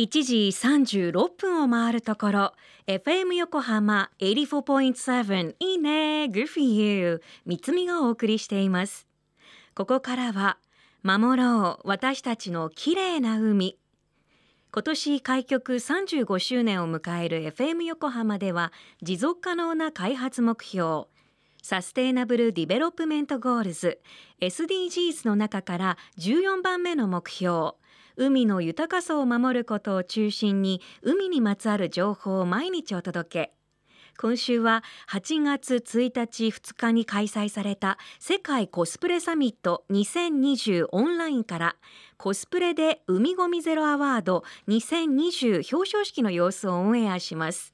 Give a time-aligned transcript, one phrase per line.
[0.00, 2.52] 1時36分を回るところ。
[2.86, 6.24] FM 横浜84.7いいね。
[6.24, 9.06] Good for you 三つみがお送りしています。
[9.74, 10.56] ここからは
[11.02, 13.78] 守ろう私たちの綺麗な海。
[14.72, 18.72] 今年開局35周年を迎える FM 横浜では
[19.02, 21.08] 持続可能な開発目標
[21.62, 24.00] Sustainable Development Goals
[24.40, 27.72] SDGs の中から14番目の目標
[28.22, 33.54] 海の豊かさを守ることを中心に海にまつわる情報を毎日お届け。
[34.18, 41.76] 今週は8月1日2日に開催された世界コスプレサミット2020オンラインから
[42.18, 47.72] コスプレで海ごみゼロアワード2020表彰式の様子をオンエアします。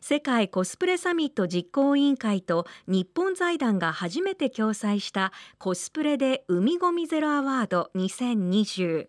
[0.00, 9.08] 世界コスプレサミット実行委員会と日本財団が初めて共催したコスプレで海ごみゼロアワード2020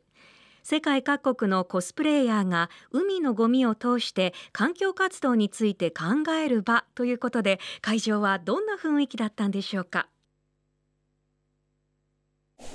[0.63, 10.07] 世界各国のコスプレイヤーが海のゴミを通して環境活動について考える場ということで会場はどんな雰囲気だったんでしょうか？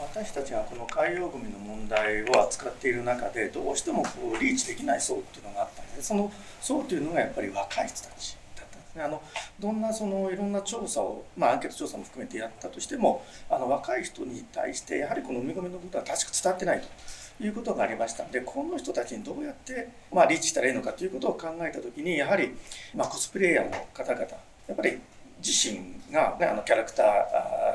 [0.01, 9.05] 私たちがこの海洋ゴミの問題を扱っている中でどうしてもこうリーチできない層っていうのがあったのでその層というのがやっぱり若い人たちだったんですね。
[9.05, 9.23] あの
[9.61, 16.89] どんなそのいろんな調査を、まあ、アンケート調査も含めてやったとしてもあの若い人に対してやはりこの海ゴミのことは確か伝わってないと。
[17.41, 18.25] いうことがありました。
[18.25, 22.55] のでこの人たちにどうやって、まあ、リーチしたらいいのかということを考えた時にやはり、
[22.95, 24.29] まあ、コスプレイヤーの方々や
[24.73, 24.99] っぱり
[25.45, 27.03] 自身が、ね、あのキャラクタ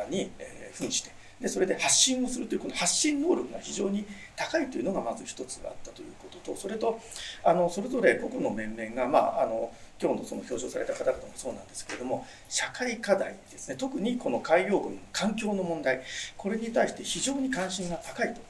[0.08, 7.00] ーに、えー、扮してでそれで発信をするというこの発信能力が非常に高いというのがまず一つあったということとそれと
[7.44, 13.76] あのそれぞれ個々の面々が、まあ、あの今日のその表彰された方々もそうなんですけれども社会課題ですね。
[13.76, 16.02] 特にこの海洋軍の環境の問題。
[16.38, 18.42] これに対して非常に関心が高いと。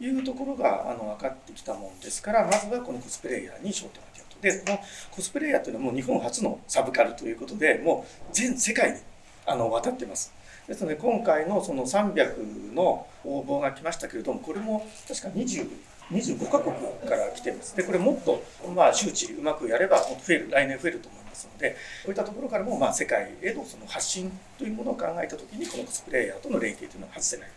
[0.00, 4.40] いうところがあの分かってきたもんですからまずはこのコスプレイヤーに焦点を当てようと。
[4.40, 4.78] でこの
[5.10, 8.98] コスプレイヤーというのはもう日本初のサブカルということでもう全世界に
[9.46, 10.32] あの渡ってます。
[10.68, 15.66] ですので今回のその300の応募が来ましたけれどもこれも確か20
[16.10, 16.74] 25カ国
[17.06, 18.42] から来てますでこれもっと、
[18.74, 21.76] まあ、周知うまくやればもっと増える来年増えると思いますのでこ
[22.06, 27.48] ういったところからも、まあ、世界へのその発信というものを考えた時にこのコスプレイヤーとの連携というのは外せない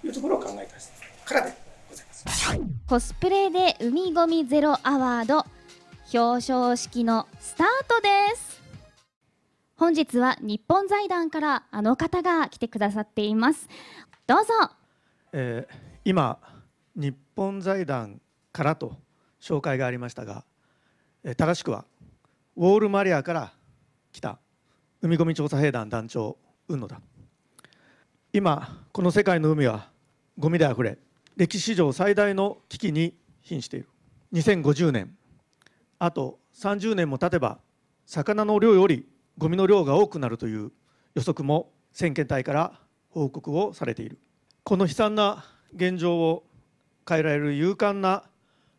[0.00, 1.69] というところを考えたからで
[2.90, 5.46] コスプレで海ごみゼロアワード
[6.12, 8.60] 表彰式のスタートです。
[9.76, 13.68] 本日は日本財団からあの方が来てくださっています。
[14.26, 14.74] どうぞ、
[15.32, 15.74] えー、
[16.04, 16.40] 今
[16.96, 18.20] 日本財団
[18.50, 18.96] からと
[19.40, 20.44] 紹介がありましたが、
[21.22, 21.84] えー、正しくは
[22.56, 23.52] ウォールマリアから
[24.10, 24.40] 来た
[25.00, 27.00] 海ごみ調査兵団団長雲野だ。
[28.32, 29.90] 今この世界の海は
[30.36, 30.98] ゴミであふれ
[31.36, 33.88] 歴史上最大の危機に瀕している。
[34.32, 35.16] 2050年。
[35.98, 37.58] あと30年も経てば
[38.06, 39.06] 魚の量より
[39.38, 40.72] ゴミの量が多くなるという
[41.14, 42.72] 予測も先遣隊から
[43.10, 44.18] 報告をされている。
[44.64, 46.44] この悲惨な現状を
[47.08, 48.24] 変えられる勇敢な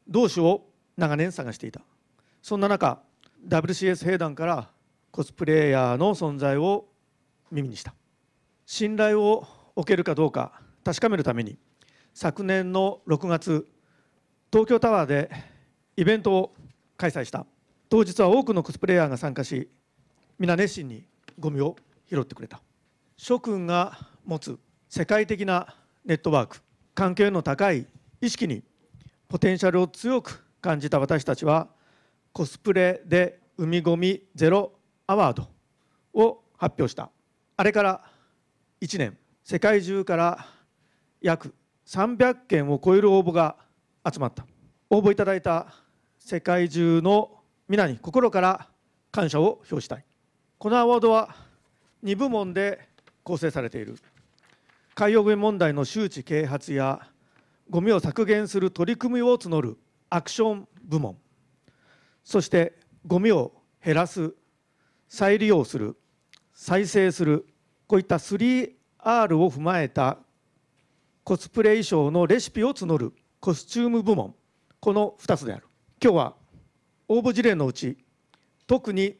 [0.07, 0.65] 同志を
[0.97, 1.81] 長年探していた。
[2.41, 3.01] そんな中
[3.47, 4.69] WCS 兵団から
[5.11, 6.87] コスプレイヤーの存在を
[7.51, 7.93] 耳にした。
[8.65, 9.45] 信頼を
[9.75, 11.57] 置けるかどうか確かめるために
[12.13, 13.67] 昨年の6月
[14.51, 15.31] 東京タワーで
[15.95, 16.53] イベントを
[16.97, 17.45] 開催した。
[17.89, 19.69] 当日は多くのコスプレイヤーが参加し
[20.37, 21.03] 皆熱心に
[21.39, 21.75] ゴミを
[22.09, 22.61] 拾ってくれた。
[23.17, 26.61] 諸君が持つ世界的なネットワーク
[26.93, 27.85] 関係の高い
[28.19, 28.63] 意識に
[29.27, 31.69] ポテンシャルを強く感じた私たちは
[32.33, 34.73] コスプレで海ゴミゼロ
[35.07, 35.47] アワード
[36.13, 37.09] を発表した。
[37.55, 38.01] あれから
[38.81, 40.45] 1年世界中から
[41.21, 41.53] 約
[41.91, 43.57] 300件を超える応募が
[44.09, 44.45] 集まった。
[44.89, 45.67] 応募いただいた
[46.17, 47.31] 世界中の
[47.67, 48.69] 皆に心から
[49.11, 50.05] 感謝を表したい。
[50.57, 51.35] このアワードは
[52.01, 52.79] 2部門で
[53.23, 53.97] 構成されている。
[54.95, 57.01] 海洋ゴミ問題の周知啓発や
[57.69, 59.77] ゴミを削減する取り組みを募る
[60.09, 61.17] アクション部門。
[62.23, 63.51] そしてゴミを
[63.83, 64.33] 減らす
[65.09, 65.97] 再利用する
[66.53, 67.45] 再生する
[67.85, 68.75] こういった 3R
[69.35, 70.19] を踏まえた
[71.23, 74.33] コスプレ衣装のレシピを募るコスチューム部門。
[74.79, 75.67] この2つである。
[76.03, 76.35] 今日は
[77.07, 77.97] 応募事例のうち
[78.65, 79.17] 特に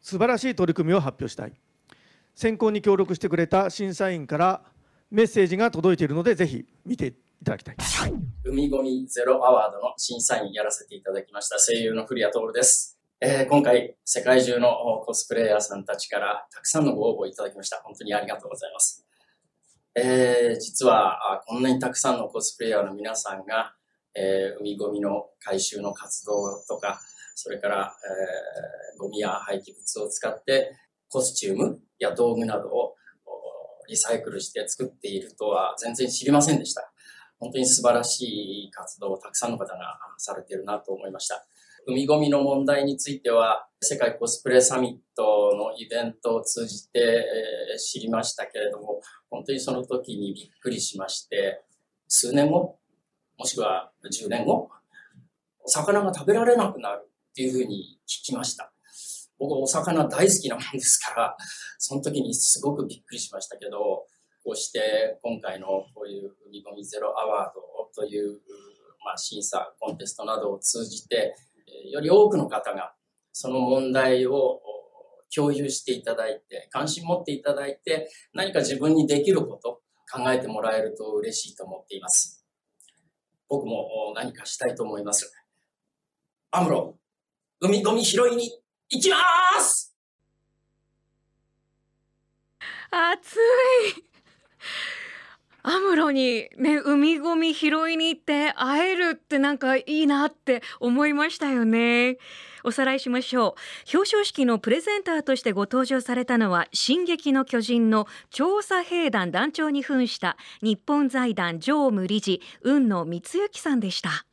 [0.00, 1.52] 素晴らしい取り組みを発表したい。
[2.34, 4.62] 選考に協力してくれた審査員から
[5.10, 7.76] メッセージが届いているのでぜひ見ていただきたい。
[8.44, 17.80] 海ごみゼロアワードの審査員やらせていただきました声優の古谷徹です、えー、今回世界中のコスプレイヤーさんたちからたくさんのご応募いただきました。
[17.84, 19.05] 本当にありがとうございます。
[19.98, 23.74] えー、実はこんなにたくさんのコスプレイヤーの皆さんが、
[24.14, 27.00] えー、海ゴミの回収の活動とか、
[27.34, 27.94] それから、
[28.94, 30.76] えー、ゴミや廃棄物を使って
[31.08, 32.94] コスチュームや道具などを
[33.88, 36.92] リサイクルして作っているとは全然知りませんでした。
[37.38, 41.46] 本当に素晴らしい活動をたくさんの方がされているなと思いました。
[41.88, 47.24] 海ゴミの問題については、世界コスプレサミットのイベントを通じて
[47.78, 49.00] 知りましたけれども、
[49.30, 51.62] 本当にその時にびっくりしまして、
[52.08, 52.80] 数年後、
[53.38, 54.68] もしくは10年後、
[55.62, 58.72] お魚が食べられなくなるっていうふうに聞きました。
[59.38, 61.36] 僕お魚大好きなもんですから、
[61.78, 64.06] その時にすごくびっくりしましたけど、
[64.44, 67.62] こうして今回のこういう海ゴミゼロアワード
[67.94, 68.40] という、
[69.04, 71.36] まあ、審査、コンテストなどを通じて、
[71.90, 72.94] より多くの方が
[73.32, 74.60] その問題を
[75.34, 82.44] 共有していただいて、関心持っていただいて、何か自分にできること、考えてもらえると嬉しいと思っています。
[83.48, 85.32] 僕も何かしたいと思います。
[86.50, 86.96] アムロ、
[87.60, 88.50] 海ゴミ拾いに
[88.88, 89.16] 行きま
[89.60, 89.94] す
[92.90, 93.38] 暑い
[95.68, 102.18] アムロにね海ごみ拾いに行って会えるってなんかいいなって思いましたよね。
[102.62, 103.56] おさらいしましょ
[103.92, 103.96] う。
[103.96, 114.24] 表彰式のプレゼンターとしてご登場されたのは進撃の巨人の調査兵団団長に扮した日本財団常務理事雲野光之さんでした。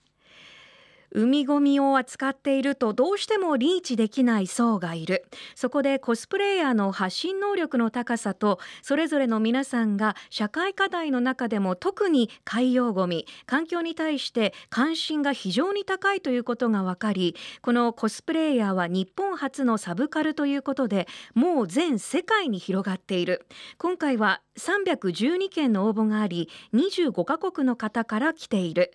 [1.15, 5.25] 海ゴミを扱っているとどうしてもリーチできない層がいる。
[5.55, 23.45] そこでコスプレイヤーの発信能力の高さとそれぞれの皆さんが社会課題の中でも特に海洋ゴミ環境に対して関心が非常に高いということが分かりこのコスプレイヤーは日本初のサブカルということでもう全世界に広がっている。
[23.77, 28.91] 今回は312件の応募があり25カ国の方から来ている。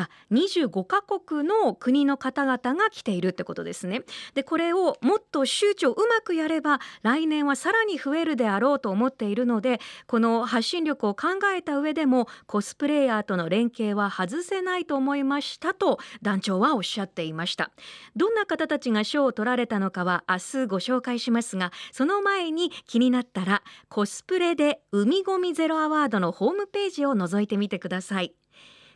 [0.00, 4.02] あ25カ国の国の方々が来ているってことですね。
[4.34, 17.70] でこれをもっと周知をうまくやれば来年はさらに増えるであろうと思っているのでこの発信力を考えた上でもコスプレイヤーとの連携は外せないと思いましたと団長はおっしゃっていました
[18.16, 28.34] どんな方たちが賞を取られたのかは明日ご紹介しますがその前に気になったらコスプレで海ゴミゼロアワードのホームページを覗いてみてください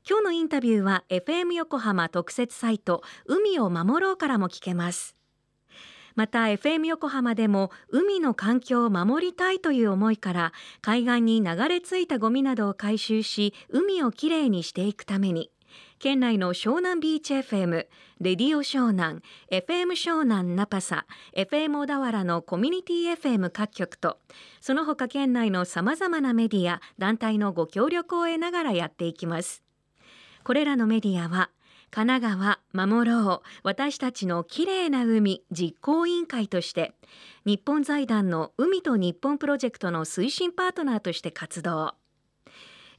[0.06, 5.16] 今日のインタビューは FM 横浜特設サイト海を守ろうからも聞けます
[6.14, 10.52] また FM 横浜でも海の環境を守りたいという思いから
[10.82, 15.50] 海岸に流れ着いたゴミなどを回収し海をきれいにしていくために
[15.98, 17.88] 県内の湘南ビーチ FM、レ
[18.20, 24.18] ディオ湘南、FM 湘南ナパサ、FM 小田原のコミュニティ FM 各局と、
[24.60, 29.63] その他県内のさまざまなメディア、団体のご協力を得ながらやっていきます。
[30.44, 31.50] これらのメディアは
[31.90, 36.92] 神奈川守ろう私たちのきれいな海実行委員会として
[37.46, 41.94] 日本財団の海と日本プロジェクトの推進パートナーとして活動。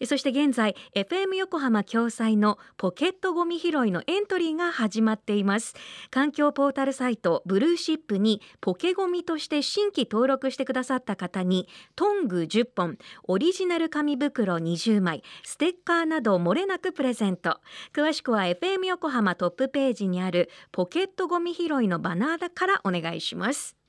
[0.03, 5.75] そして現在 FM 横浜共催のポケットゴミ拾いのエントリーが始まっています。
[6.09, 17.59] 環境ポータルサイトブルーシップにポケゴミとして新規登録してくださった方にトング10本オリジナル紙袋20枚ステッカーなど漏れなくプレゼント。
[17.93, 23.84] 詳しくは FM 横浜トップページにあるポケットゴミ拾いのバナーからお願いします。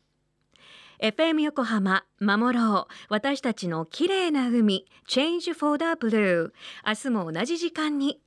[1.00, 2.92] FM 横浜守ろう。
[3.08, 6.52] 私たちの綺麗な海 Change for the Blue
[6.86, 8.20] 明日も同じ時間に。